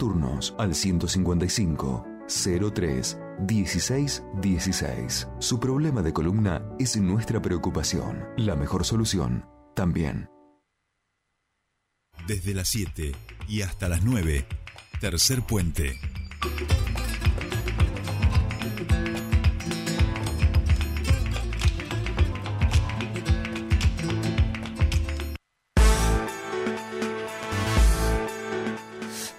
turnos 0.00 0.54
al 0.56 0.74
155 0.74 2.06
03 2.74 3.18
16 3.40 4.22
16. 4.40 5.28
Su 5.38 5.60
problema 5.60 6.00
de 6.00 6.14
columna 6.14 6.64
es 6.78 6.96
nuestra 6.96 7.42
preocupación. 7.42 8.24
La 8.38 8.56
mejor 8.56 8.86
solución 8.86 9.44
también. 9.76 10.30
Desde 12.26 12.54
las 12.54 12.68
7 12.68 13.12
y 13.46 13.60
hasta 13.60 13.90
las 13.90 14.02
9, 14.02 14.46
tercer 15.00 15.42
puente. 15.42 15.98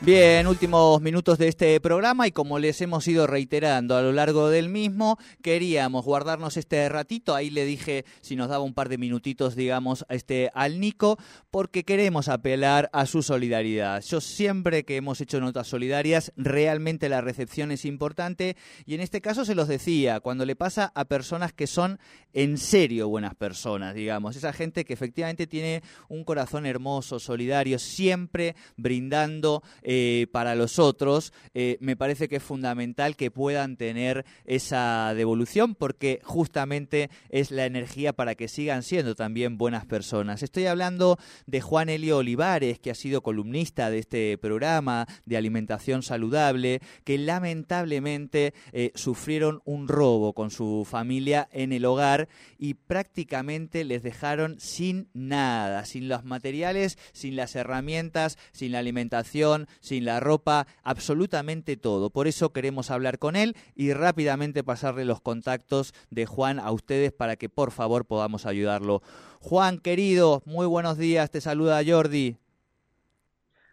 Bien, 0.04 0.48
últimos 0.48 1.00
minutos 1.00 1.38
de 1.38 1.48
este 1.48 1.80
programa 1.80 2.28
y 2.28 2.32
como 2.32 2.58
les 2.58 2.82
hemos 2.82 3.08
ido 3.08 3.28
reiterando 3.28 3.96
a 3.96 4.02
lo 4.02 4.12
largo 4.12 4.50
del 4.50 4.68
mismo, 4.68 5.20
queríamos 5.44 6.06
guardarnos 6.06 6.58
este 6.58 6.90
ratito, 6.90 7.36
ahí 7.36 7.52
le 7.52 7.66
dije 7.66 8.04
si 8.20 8.36
nos 8.36 8.50
daba 8.50 8.64
un 8.64 8.74
par 8.74 8.90
de 8.90 8.98
minutitos, 8.98 9.56
digamos, 9.56 10.04
este, 10.10 10.50
al 10.56 10.80
Nico, 10.80 11.20
porque 11.52 11.84
queremos 11.84 12.30
apelar 12.30 12.90
a 12.94 13.06
su 13.06 13.22
solidaridad. 13.22 14.02
Yo 14.02 14.22
siempre 14.22 14.86
que 14.86 14.96
hemos 14.96 15.22
hecho 15.22 15.40
notas 15.40 15.68
solidarias, 15.68 16.34
realmente 16.36 17.08
la 17.08 17.22
recepción 17.22 17.70
es 17.70 17.86
importante 17.86 18.58
y 18.88 18.96
en 18.96 19.02
este 19.02 19.22
caso 19.22 19.46
se 19.46 19.54
los 19.54 19.68
decía, 19.68 20.20
cuando 20.20 20.46
le 20.46 20.56
pasa 20.56 20.92
a 20.96 21.06
personas 21.06 21.54
que 21.54 21.68
son 21.68 22.00
en 22.34 22.58
serio 22.58 23.08
buenas 23.08 23.36
personas, 23.36 23.94
digamos, 23.94 24.36
esa 24.36 24.52
gente 24.52 24.84
que 24.84 24.94
efectivamente 24.94 25.46
tiene 25.46 25.84
un 26.10 26.24
corazón 26.24 26.66
hermoso, 26.66 27.20
solidario, 27.20 27.78
siempre 27.78 28.56
brindando 28.78 29.62
para 30.32 30.56
los 30.56 30.80
otros, 30.80 31.34
eh, 31.54 31.78
me 31.80 31.96
parece 31.96 32.28
que 32.28 32.38
es 32.38 32.44
fundamental 32.44 33.16
que 33.16 33.32
puedan 33.32 33.78
tener 33.78 34.26
esa 34.46 35.14
devolución 35.16 35.76
porque 35.76 36.20
justamente 36.24 37.10
es 37.30 37.52
la 37.52 37.66
energía 37.66 38.14
para 38.14 38.36
que 38.36 38.48
sigan 38.48 38.84
siendo 38.84 39.16
también 39.16 39.58
buenas 39.58 39.86
personas. 39.86 40.44
Estoy 40.44 40.66
hablando 40.66 41.18
de 41.46 41.62
Juan 41.62 41.90
Elio 41.90 42.18
Olivares, 42.18 42.80
que 42.80 42.92
ha 42.92 42.96
sido 42.96 43.22
columnista 43.22 43.90
de 43.90 44.00
este 44.00 44.38
programa 44.38 45.08
de 45.26 45.38
alimentación 45.38 46.04
saludable, 46.04 46.82
que 47.04 47.18
lamentablemente 47.18 48.54
eh, 48.72 48.92
sufrieron 48.96 49.62
un 49.66 49.88
robo 49.88 50.34
con 50.34 50.52
su 50.52 50.86
familia 50.90 51.50
en 51.52 51.74
el 51.74 51.86
hogar 51.86 52.30
y 52.58 52.76
prácticamente 52.76 53.84
les 53.84 54.04
dejaron 54.04 54.60
sin 54.60 55.10
nada, 55.14 55.86
sin 55.86 56.08
los 56.08 56.24
materiales, 56.24 56.98
sin 57.14 57.36
las 57.36 57.56
herramientas, 57.56 58.38
sin 58.52 58.72
la 58.72 58.80
alimentación, 58.80 59.68
sin 59.82 60.06
la 60.06 60.22
ropa, 60.22 60.68
absolutamente 60.84 61.76
todo. 61.76 62.10
Por 62.10 62.28
eso 62.28 62.54
queremos 62.54 62.90
hablar 62.92 63.20
con 63.20 63.36
él 63.36 63.56
y 63.76 63.94
rápidamente 63.94 64.64
pasarle 64.64 65.04
los 65.04 65.20
contactos 65.20 65.94
de 66.10 66.26
Juan 66.26 66.60
a 66.60 66.72
ustedes 66.72 67.12
para 67.12 67.36
que 67.36 67.50
por 67.50 67.72
favor 67.72 68.06
podamos 68.06 68.46
ayudarlo. 68.46 69.02
Juan, 69.42 69.80
querido, 69.80 70.42
muy 70.46 70.68
buenos 70.68 70.98
días, 70.98 71.30
te 71.32 71.42
saluda 71.42 71.82
Jordi. 71.86 72.38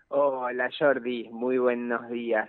Hola 0.08 0.70
Jordi, 0.76 1.28
muy 1.30 1.58
buenos 1.58 2.08
días. 2.08 2.48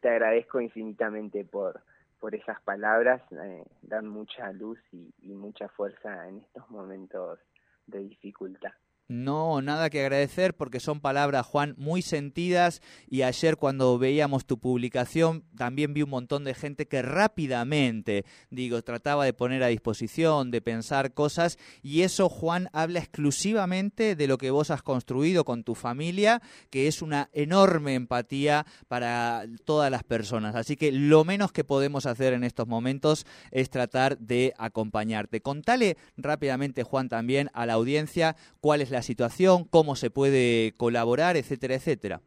Te 0.00 0.10
agradezco 0.10 0.60
infinitamente 0.60 1.44
por, 1.44 1.80
por 2.20 2.34
esas 2.34 2.60
palabras, 2.60 3.22
eh, 3.32 3.64
dan 3.82 4.06
mucha 4.06 4.52
luz 4.52 4.78
y 4.92 5.28
mucha 5.32 5.68
fuerza 5.68 6.28
en 6.28 6.38
estos 6.38 6.70
momentos 6.70 7.40
de 7.86 8.00
dificultad. 8.00 8.72
No, 9.10 9.62
nada 9.62 9.88
que 9.88 10.02
agradecer 10.02 10.54
porque 10.54 10.80
son 10.80 11.00
palabras, 11.00 11.46
Juan, 11.46 11.74
muy 11.78 12.02
sentidas 12.02 12.82
y 13.08 13.22
ayer 13.22 13.56
cuando 13.56 13.98
veíamos 13.98 14.44
tu 14.44 14.58
publicación 14.58 15.44
también 15.56 15.94
vi 15.94 16.02
un 16.02 16.10
montón 16.10 16.44
de 16.44 16.52
gente 16.52 16.86
que 16.88 17.00
rápidamente, 17.00 18.26
digo, 18.50 18.82
trataba 18.82 19.24
de 19.24 19.32
poner 19.32 19.62
a 19.62 19.68
disposición, 19.68 20.50
de 20.50 20.60
pensar 20.60 21.14
cosas 21.14 21.58
y 21.82 22.02
eso, 22.02 22.28
Juan, 22.28 22.68
habla 22.74 22.98
exclusivamente 22.98 24.14
de 24.14 24.26
lo 24.26 24.36
que 24.36 24.50
vos 24.50 24.70
has 24.70 24.82
construido 24.82 25.46
con 25.46 25.64
tu 25.64 25.74
familia, 25.74 26.42
que 26.68 26.86
es 26.86 27.00
una 27.00 27.30
enorme 27.32 27.94
empatía 27.94 28.66
para 28.88 29.46
todas 29.64 29.90
las 29.90 30.04
personas. 30.04 30.54
Así 30.54 30.76
que 30.76 30.92
lo 30.92 31.24
menos 31.24 31.50
que 31.50 31.64
podemos 31.64 32.04
hacer 32.04 32.34
en 32.34 32.44
estos 32.44 32.68
momentos 32.68 33.24
es 33.52 33.70
tratar 33.70 34.18
de 34.18 34.52
acompañarte. 34.58 35.40
Contale 35.40 35.96
rápidamente, 36.18 36.82
Juan, 36.82 37.08
también 37.08 37.48
a 37.54 37.64
la 37.64 37.72
audiencia 37.72 38.36
cuál 38.60 38.82
es 38.82 38.90
la 38.90 38.97
situación, 39.02 39.64
cómo 39.64 39.96
se 39.96 40.10
puede 40.10 40.72
colaborar, 40.76 41.36
etcétera, 41.36 41.74
etcétera. 41.74 42.20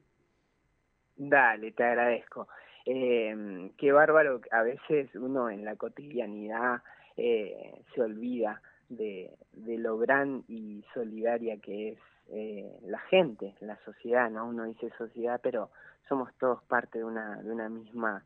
Dale, 1.15 1.71
te 1.71 1.83
agradezco. 1.83 2.47
Eh, 2.85 3.71
qué 3.77 3.91
bárbaro, 3.91 4.41
a 4.51 4.63
veces 4.63 5.13
uno 5.15 5.49
en 5.49 5.63
la 5.63 5.75
cotidianidad 5.75 6.81
eh, 7.15 7.83
se 7.93 8.01
olvida 8.01 8.61
de, 8.89 9.31
lo 9.53 9.97
gran 9.97 10.43
y 10.47 10.83
solidaria 10.93 11.57
que 11.57 11.89
es 11.89 11.99
eh, 12.31 12.79
la 12.83 12.99
gente, 12.99 13.55
la 13.59 13.77
sociedad, 13.85 14.29
¿no? 14.29 14.47
Uno 14.47 14.65
dice 14.65 14.91
sociedad, 14.97 15.39
pero 15.41 15.69
somos 16.09 16.33
todos 16.39 16.63
parte 16.63 16.99
de 16.99 17.05
una, 17.05 17.41
de 17.41 17.51
una 17.51 17.69
misma, 17.69 18.23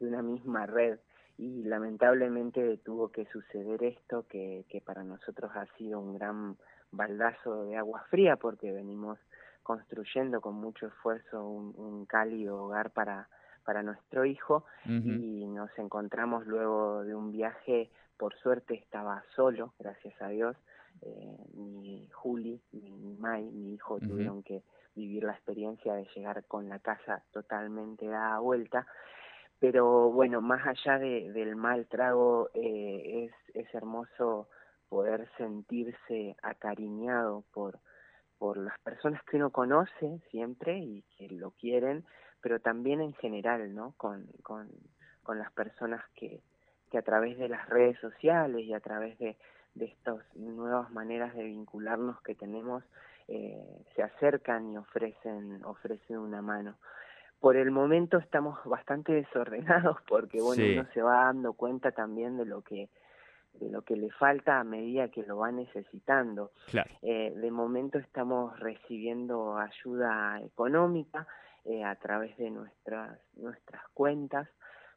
de 0.00 0.08
una 0.08 0.22
misma 0.22 0.66
red 0.66 0.98
y 1.36 1.62
lamentablemente 1.64 2.78
tuvo 2.78 3.10
que 3.10 3.26
suceder 3.26 3.82
esto 3.84 4.26
que, 4.28 4.64
que 4.68 4.80
para 4.80 5.04
nosotros 5.04 5.50
ha 5.54 5.66
sido 5.76 6.00
un 6.00 6.18
gran 6.18 6.56
baldazo 6.90 7.64
de 7.64 7.76
agua 7.76 8.04
fría 8.10 8.36
porque 8.36 8.72
venimos 8.72 9.18
construyendo 9.62 10.40
con 10.40 10.54
mucho 10.54 10.86
esfuerzo 10.86 11.46
un, 11.46 12.06
cálido 12.06 12.64
hogar 12.64 12.90
para, 12.90 13.28
para 13.64 13.82
nuestro 13.82 14.24
hijo 14.24 14.64
y 14.86 15.46
nos 15.46 15.70
encontramos 15.78 16.46
luego 16.46 17.04
de 17.04 17.14
un 17.14 17.30
viaje, 17.32 17.90
por 18.16 18.34
suerte 18.36 18.74
estaba 18.74 19.22
solo, 19.36 19.74
gracias 19.78 20.14
a 20.22 20.28
Dios, 20.28 20.56
eh, 21.02 21.36
ni 21.54 22.08
Juli 22.12 22.60
ni, 22.72 23.16
Mai, 23.18 23.44
mi 23.44 23.74
hijo, 23.74 23.98
tuvieron 24.00 24.42
que 24.42 24.62
vivir 24.94 25.24
la 25.24 25.32
experiencia 25.32 25.94
de 25.94 26.08
llegar 26.16 26.44
con 26.44 26.68
la 26.68 26.78
casa 26.78 27.22
totalmente 27.32 28.06
dada 28.06 28.38
vuelta. 28.38 28.86
Pero 29.60 30.10
bueno, 30.10 30.40
más 30.40 30.66
allá 30.66 30.98
de, 30.98 31.32
del 31.32 31.56
mal 31.56 31.86
trago, 31.86 32.48
eh, 32.54 33.26
es, 33.26 33.56
es 33.56 33.74
hermoso 33.74 34.48
poder 34.88 35.28
sentirse 35.36 36.36
acariñado 36.42 37.44
por, 37.52 37.78
por 38.38 38.56
las 38.56 38.78
personas 38.80 39.22
que 39.24 39.36
uno 39.36 39.50
conoce 39.50 40.20
siempre 40.30 40.78
y 40.78 41.02
que 41.16 41.28
lo 41.28 41.50
quieren, 41.52 42.04
pero 42.40 42.60
también 42.60 43.00
en 43.00 43.12
general, 43.14 43.74
¿no? 43.74 43.94
Con, 43.96 44.26
con, 44.42 44.68
con 45.22 45.38
las 45.38 45.52
personas 45.52 46.02
que, 46.14 46.42
que 46.90 46.98
a 46.98 47.02
través 47.02 47.38
de 47.38 47.48
las 47.48 47.68
redes 47.68 47.98
sociales 48.00 48.64
y 48.64 48.72
a 48.72 48.80
través 48.80 49.18
de, 49.18 49.36
de 49.74 49.86
estas 49.86 50.18
nuevas 50.34 50.90
maneras 50.90 51.34
de 51.34 51.44
vincularnos 51.44 52.20
que 52.22 52.34
tenemos, 52.34 52.84
eh, 53.28 53.84
se 53.94 54.02
acercan 54.02 54.72
y 54.72 54.76
ofrecen, 54.78 55.64
ofrecen 55.64 56.18
una 56.18 56.42
mano. 56.42 56.76
Por 57.40 57.56
el 57.56 57.70
momento 57.70 58.18
estamos 58.18 58.58
bastante 58.64 59.12
desordenados 59.12 59.98
porque, 60.08 60.40
bueno, 60.40 60.64
uno 60.72 60.88
se 60.92 61.02
va 61.02 61.24
dando 61.26 61.52
cuenta 61.52 61.92
también 61.92 62.36
de 62.36 62.46
lo 62.46 62.62
que 62.62 62.88
de 63.58 63.70
lo 63.70 63.82
que 63.82 63.96
le 63.96 64.10
falta 64.10 64.60
a 64.60 64.64
medida 64.64 65.08
que 65.08 65.22
lo 65.22 65.38
va 65.38 65.50
necesitando. 65.50 66.52
Eh, 67.02 67.32
de 67.34 67.50
momento 67.50 67.98
estamos 67.98 68.58
recibiendo 68.60 69.56
ayuda 69.56 70.40
económica 70.42 71.26
eh, 71.64 71.84
a 71.84 71.94
través 71.96 72.36
de 72.36 72.50
nuestras, 72.50 73.18
nuestras 73.36 73.82
cuentas, 73.94 74.48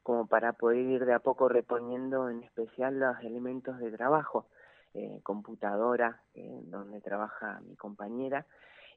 como 0.04 0.28
para 0.28 0.54
poder 0.54 0.80
ir 0.80 1.06
de 1.06 1.14
a 1.14 1.20
poco 1.20 1.48
reponiendo 1.48 2.30
en 2.30 2.44
especial 2.44 3.00
los 3.00 3.20
elementos 3.20 3.80
de 3.80 3.92
trabajo, 3.92 4.48
eh, 4.94 5.20
computadora, 5.24 6.22
donde 6.34 7.00
trabaja 7.02 7.62
mi 7.62 7.76
compañera, 7.76 8.46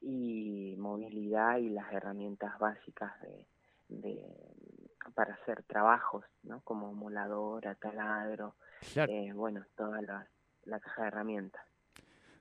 y 0.00 0.74
movilidad 0.78 1.58
y 1.58 1.70
las 1.70 1.92
herramientas 1.92 2.58
básicas 2.58 3.12
de, 3.22 3.46
de 3.88 4.22
para 5.14 5.34
hacer 5.34 5.62
trabajos, 5.64 6.24
¿no? 6.42 6.60
Como 6.62 6.92
moladora, 6.94 7.74
taladro, 7.74 8.56
eh, 8.96 9.32
bueno, 9.34 9.64
toda 9.76 10.00
la, 10.02 10.28
la, 10.64 10.80
caja 10.80 11.02
de 11.02 11.08
herramientas. 11.08 11.62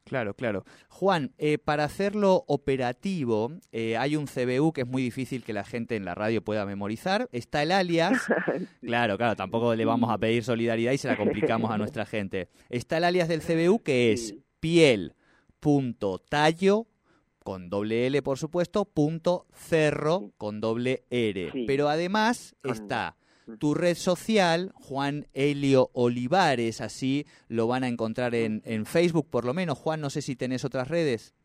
Claro, 0.04 0.33
claro. 0.33 0.65
Juan, 0.89 1.33
eh, 1.38 1.57
para 1.57 1.86
hacerlo 1.86 2.44
operativo, 2.48 3.51
eh, 3.71 3.95
hay 3.98 4.18
un 4.18 4.25
CBU 4.27 4.74
que 4.74 4.81
es 4.81 4.88
muy 4.88 5.01
difícil 5.01 5.44
que 5.44 5.54
la 5.54 5.63
gente 5.63 5.95
en 5.95 6.04
la 6.04 6.13
radio 6.13 6.44
pueda 6.44 6.65
memorizar. 6.65 7.30
Está 7.31 7.63
el 7.63 7.71
alias. 7.71 8.21
claro, 8.81 9.18
claro, 9.18 9.38
tampoco 9.38 9.74
le 9.75 9.86
vamos 9.86 10.12
a 10.12 10.18
pedir 10.18 10.44
solidaridad 10.44 10.92
y 10.92 10.98
se 10.98 11.07
la 11.07 11.16
complicamos 11.16 11.71
a 11.71 11.77
nuestra 11.80 12.06
gente. 12.06 12.50
Está 12.69 12.98
el 12.98 13.06
alias 13.06 13.30
del 13.30 13.42
CBU 13.42 13.81
que 13.81 14.12
es 14.12 14.36
piel.tallo 14.59 15.18
con 17.44 17.69
doble 17.69 18.07
L, 18.07 18.22
por 18.22 18.38
supuesto, 18.38 18.86
punto 18.86 19.45
cerro 19.51 20.31
con 20.38 20.62
doble 20.62 21.04
R. 21.10 21.51
Pero 21.68 21.90
además 21.90 22.56
está 22.63 23.16
tu 23.60 23.74
red 23.74 23.95
social, 23.95 24.72
Juan 24.75 25.28
Helio 25.34 25.90
Olivares, 25.94 26.81
así 26.81 27.25
lo 27.50 27.68
van 27.68 27.84
a 27.84 27.88
encontrar 27.88 28.36
en, 28.36 28.62
en 28.66 28.86
Facebook 28.86 29.30
por 29.30 29.45
lo 29.45 29.54
menos. 29.54 29.78
Juan, 29.78 30.01
no 30.01 30.10
sé 30.10 30.22
si 30.22 30.36
tenés 30.36 30.63
otras 30.66 30.88
redes. 30.88 31.36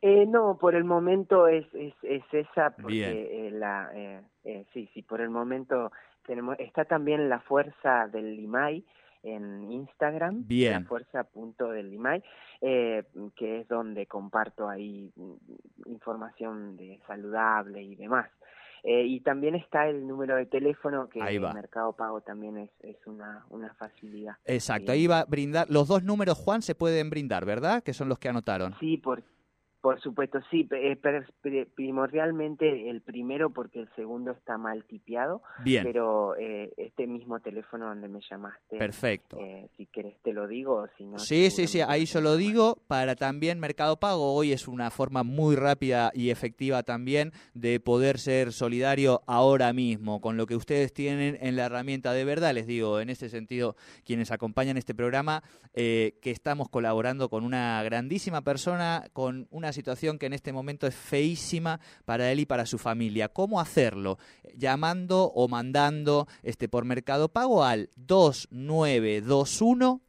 Eh, 0.00 0.26
no, 0.26 0.58
por 0.58 0.74
el 0.74 0.84
momento 0.84 1.48
es, 1.48 1.66
es, 1.74 1.94
es 2.02 2.22
esa, 2.32 2.70
porque 2.70 3.48
eh, 3.48 3.50
la, 3.50 3.90
eh, 3.94 4.20
eh, 4.44 4.64
sí, 4.72 4.88
sí, 4.94 5.02
por 5.02 5.20
el 5.20 5.30
momento 5.30 5.90
tenemos, 6.24 6.56
está 6.60 6.84
también 6.84 7.28
la 7.28 7.40
fuerza 7.40 8.06
del 8.06 8.36
Limay 8.36 8.84
en 9.22 9.70
Instagram, 9.72 10.46
Bien. 10.46 10.82
la 10.82 10.88
fuerza 10.88 11.24
punto 11.24 11.70
del 11.70 11.90
Limay, 11.90 12.22
eh, 12.60 13.04
que 13.36 13.60
es 13.60 13.68
donde 13.68 14.06
comparto 14.06 14.68
ahí 14.68 15.10
mm, 15.16 15.90
información 15.90 16.76
de 16.76 17.00
saludable 17.06 17.82
y 17.82 17.94
demás. 17.96 18.28
Eh, 18.84 19.04
y 19.04 19.20
también 19.20 19.54
está 19.56 19.88
el 19.88 20.06
número 20.06 20.36
de 20.36 20.46
teléfono 20.46 21.08
que 21.08 21.18
en 21.18 21.42
Mercado 21.42 21.94
Pago 21.94 22.20
también 22.20 22.58
es, 22.58 22.70
es 22.80 22.96
una, 23.06 23.44
una 23.50 23.74
facilidad. 23.74 24.36
Exacto, 24.44 24.92
Eh, 24.92 24.94
ahí 24.94 25.06
va 25.06 25.20
a 25.20 25.24
brindar, 25.24 25.68
los 25.68 25.88
dos 25.88 26.04
números, 26.04 26.38
Juan, 26.38 26.62
se 26.62 26.74
pueden 26.74 27.10
brindar, 27.10 27.44
¿verdad? 27.44 27.82
Que 27.82 27.92
son 27.92 28.08
los 28.08 28.18
que 28.18 28.28
anotaron. 28.28 28.74
Sí, 28.78 28.96
por, 28.96 29.22
por 29.88 30.02
supuesto, 30.02 30.38
sí, 30.50 30.68
primordialmente 31.74 32.90
el 32.90 33.00
primero 33.00 33.48
porque 33.48 33.80
el 33.80 33.88
segundo 33.96 34.32
está 34.32 34.58
mal 34.58 34.84
tipeado, 34.84 35.40
Bien, 35.64 35.82
pero 35.82 36.36
eh, 36.36 36.74
este 36.76 37.06
mismo 37.06 37.40
teléfono 37.40 37.86
donde 37.86 38.06
me 38.06 38.20
llamaste, 38.20 38.76
perfecto. 38.76 39.38
eh, 39.40 39.70
si 39.78 39.86
querés 39.86 40.18
te 40.22 40.34
lo 40.34 40.46
digo, 40.46 40.86
si 40.98 41.04
no... 41.04 41.18
Sí, 41.18 41.50
sí, 41.50 41.66
sí, 41.66 41.80
ahí 41.80 42.04
yo 42.04 42.20
lo 42.20 42.36
digo 42.36 42.76
para 42.86 43.16
también 43.16 43.60
Mercado 43.60 43.98
Pago. 43.98 44.34
Hoy 44.34 44.52
es 44.52 44.68
una 44.68 44.90
forma 44.90 45.22
muy 45.22 45.56
rápida 45.56 46.10
y 46.12 46.28
efectiva 46.28 46.82
también 46.82 47.32
de 47.54 47.80
poder 47.80 48.18
ser 48.18 48.52
solidario 48.52 49.22
ahora 49.26 49.72
mismo 49.72 50.20
con 50.20 50.36
lo 50.36 50.44
que 50.44 50.54
ustedes 50.54 50.92
tienen 50.92 51.38
en 51.40 51.56
la 51.56 51.64
herramienta 51.64 52.12
de 52.12 52.26
verdad. 52.26 52.52
Les 52.52 52.66
digo, 52.66 53.00
en 53.00 53.08
ese 53.08 53.30
sentido, 53.30 53.74
quienes 54.04 54.32
acompañan 54.32 54.76
este 54.76 54.94
programa, 54.94 55.42
eh, 55.72 56.18
que 56.20 56.30
estamos 56.30 56.68
colaborando 56.68 57.30
con 57.30 57.42
una 57.42 57.82
grandísima 57.82 58.42
persona, 58.42 59.06
con 59.14 59.48
una 59.50 59.72
situación 59.78 60.18
que 60.18 60.26
en 60.26 60.32
este 60.32 60.52
momento 60.52 60.88
es 60.88 60.96
feísima 60.96 61.78
para 62.04 62.32
él 62.32 62.40
y 62.40 62.46
para 62.46 62.66
su 62.66 62.78
familia. 62.78 63.28
¿Cómo 63.28 63.60
hacerlo? 63.60 64.18
Llamando 64.56 65.30
o 65.36 65.46
mandando 65.46 66.26
este 66.42 66.68
por 66.68 66.84
Mercado 66.84 67.28
Pago 67.28 67.62
al 67.62 67.90
2921 67.94 70.00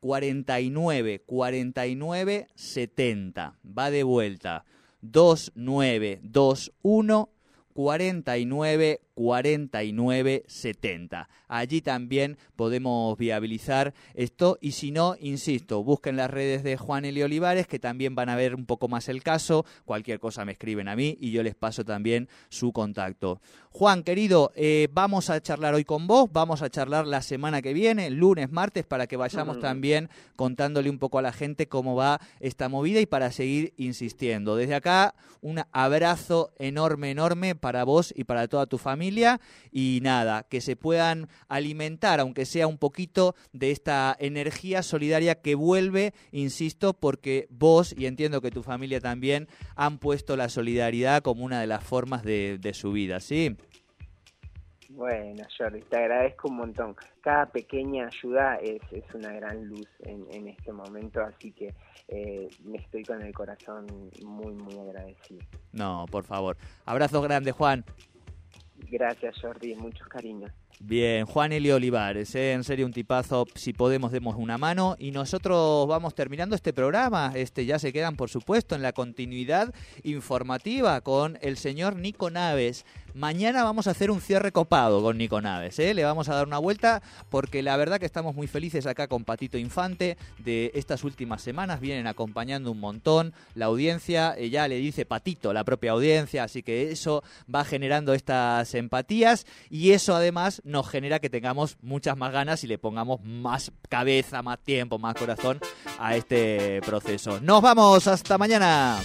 49 0.00 1.22
49 1.24 2.48
70. 2.54 3.58
Va 3.66 3.90
de 3.90 4.02
vuelta. 4.02 4.66
2921 5.00 7.30
49 7.72 9.00
49 9.16 10.44
70. 10.46 11.28
Allí 11.48 11.80
también 11.80 12.36
podemos 12.54 13.16
viabilizar 13.16 13.94
esto 14.14 14.58
y 14.60 14.72
si 14.72 14.90
no, 14.90 15.16
insisto, 15.18 15.82
busquen 15.82 16.16
las 16.16 16.30
redes 16.30 16.62
de 16.62 16.76
Juan 16.76 17.04
Eli 17.04 17.22
Olivares 17.22 17.66
que 17.66 17.78
también 17.78 18.14
van 18.14 18.28
a 18.28 18.36
ver 18.36 18.54
un 18.54 18.66
poco 18.66 18.88
más 18.88 19.08
el 19.08 19.22
caso. 19.22 19.64
Cualquier 19.84 20.20
cosa 20.20 20.44
me 20.44 20.52
escriben 20.52 20.88
a 20.88 20.96
mí 20.96 21.16
y 21.20 21.30
yo 21.30 21.42
les 21.42 21.54
paso 21.54 21.84
también 21.84 22.28
su 22.50 22.72
contacto. 22.72 23.40
Juan, 23.70 24.02
querido, 24.02 24.52
eh, 24.54 24.88
vamos 24.92 25.28
a 25.30 25.40
charlar 25.40 25.74
hoy 25.74 25.84
con 25.84 26.06
vos, 26.06 26.30
vamos 26.32 26.62
a 26.62 26.70
charlar 26.70 27.06
la 27.06 27.22
semana 27.22 27.60
que 27.62 27.72
viene, 27.74 28.10
lunes, 28.10 28.50
martes, 28.50 28.86
para 28.86 29.06
que 29.06 29.16
vayamos 29.16 29.58
Mm. 29.58 29.60
también 29.60 30.10
contándole 30.34 30.90
un 30.90 30.98
poco 30.98 31.18
a 31.18 31.22
la 31.22 31.32
gente 31.32 31.68
cómo 31.68 31.94
va 31.94 32.20
esta 32.40 32.68
movida 32.68 33.00
y 33.00 33.06
para 33.06 33.30
seguir 33.32 33.72
insistiendo. 33.76 34.56
Desde 34.56 34.74
acá, 34.74 35.14
un 35.40 35.62
abrazo 35.72 36.52
enorme, 36.58 37.10
enorme 37.10 37.54
para 37.54 37.84
vos 37.84 38.12
y 38.16 38.24
para 38.24 38.48
toda 38.48 38.66
tu 38.66 38.78
familia 38.78 39.05
y 39.72 40.00
nada, 40.02 40.44
que 40.44 40.60
se 40.60 40.76
puedan 40.76 41.28
alimentar, 41.48 42.20
aunque 42.20 42.44
sea 42.44 42.66
un 42.66 42.78
poquito, 42.78 43.34
de 43.52 43.70
esta 43.70 44.16
energía 44.18 44.82
solidaria 44.82 45.40
que 45.40 45.54
vuelve, 45.54 46.12
insisto, 46.32 46.94
porque 46.94 47.46
vos 47.50 47.94
y 47.96 48.06
entiendo 48.06 48.40
que 48.40 48.50
tu 48.50 48.62
familia 48.62 49.00
también 49.00 49.48
han 49.74 49.98
puesto 49.98 50.36
la 50.36 50.48
solidaridad 50.48 51.22
como 51.22 51.44
una 51.44 51.60
de 51.60 51.66
las 51.66 51.84
formas 51.84 52.22
de, 52.22 52.58
de 52.58 52.74
su 52.74 52.92
vida, 52.92 53.20
¿sí? 53.20 53.56
Bueno, 54.96 55.44
Jordi, 55.56 55.80
te 55.82 55.96
agradezco 55.98 56.48
un 56.48 56.56
montón. 56.56 56.96
Cada 57.20 57.46
pequeña 57.46 58.06
ayuda 58.06 58.56
es, 58.56 58.80
es 58.92 59.04
una 59.14 59.30
gran 59.32 59.66
luz 59.66 59.88
en, 60.00 60.26
en 60.32 60.48
este 60.48 60.72
momento, 60.72 61.20
así 61.20 61.52
que 61.52 61.74
eh, 62.08 62.48
me 62.64 62.78
estoy 62.78 63.04
con 63.04 63.20
el 63.20 63.34
corazón 63.34 63.86
muy, 64.24 64.54
muy 64.54 64.78
agradecido. 64.78 65.40
No, 65.72 66.06
por 66.10 66.24
favor. 66.24 66.56
Abrazo 66.86 67.20
grande, 67.20 67.52
Juan. 67.52 67.84
Gracias, 68.88 69.40
Jordi, 69.40 69.74
muchos 69.74 70.06
cariños. 70.08 70.52
Bien, 70.78 71.24
Juan 71.24 71.52
Eli 71.52 71.70
Olivares, 71.70 72.34
¿eh? 72.34 72.52
en 72.52 72.62
serio 72.62 72.84
un 72.84 72.92
tipazo, 72.92 73.46
si 73.54 73.72
podemos 73.72 74.12
demos 74.12 74.36
una 74.36 74.58
mano. 74.58 74.94
Y 74.98 75.10
nosotros 75.10 75.88
vamos 75.88 76.14
terminando 76.14 76.54
este 76.54 76.74
programa, 76.74 77.32
este 77.34 77.64
ya 77.64 77.78
se 77.78 77.94
quedan 77.94 78.16
por 78.16 78.28
supuesto 78.28 78.74
en 78.74 78.82
la 78.82 78.92
continuidad 78.92 79.74
informativa 80.02 81.00
con 81.00 81.38
el 81.40 81.56
señor 81.56 81.96
Nico 81.96 82.28
Naves. 82.28 82.84
Mañana 83.14 83.64
vamos 83.64 83.86
a 83.86 83.92
hacer 83.92 84.10
un 84.10 84.20
cierre 84.20 84.52
copado 84.52 85.00
con 85.00 85.16
Nico 85.16 85.40
Naves, 85.40 85.78
¿eh? 85.78 85.94
le 85.94 86.04
vamos 86.04 86.28
a 86.28 86.34
dar 86.34 86.46
una 86.46 86.58
vuelta 86.58 87.02
porque 87.30 87.62
la 87.62 87.78
verdad 87.78 87.98
que 87.98 88.04
estamos 88.04 88.34
muy 88.34 88.46
felices 88.46 88.84
acá 88.84 89.08
con 89.08 89.24
Patito 89.24 89.56
Infante 89.56 90.18
de 90.44 90.70
estas 90.74 91.04
últimas 91.04 91.40
semanas, 91.40 91.80
vienen 91.80 92.06
acompañando 92.06 92.70
un 92.70 92.80
montón, 92.80 93.32
la 93.54 93.64
audiencia. 93.66 94.34
Eh, 94.36 94.50
ya 94.50 94.68
le 94.68 94.76
dice 94.76 95.06
Patito, 95.06 95.54
la 95.54 95.64
propia 95.64 95.92
audiencia, 95.92 96.44
así 96.44 96.62
que 96.62 96.90
eso 96.90 97.24
va 97.52 97.64
generando 97.64 98.12
estas 98.12 98.74
empatías. 98.74 99.46
Y 99.70 99.92
eso 99.92 100.14
además 100.14 100.60
nos 100.66 100.88
genera 100.88 101.20
que 101.20 101.30
tengamos 101.30 101.78
muchas 101.80 102.16
más 102.16 102.32
ganas 102.32 102.64
y 102.64 102.66
le 102.66 102.76
pongamos 102.76 103.22
más 103.22 103.72
cabeza, 103.88 104.42
más 104.42 104.58
tiempo, 104.58 104.98
más 104.98 105.14
corazón 105.14 105.60
a 105.98 106.16
este 106.16 106.80
proceso. 106.82 107.40
Nos 107.40 107.62
vamos, 107.62 108.06
hasta 108.06 108.36
mañana. 108.36 108.98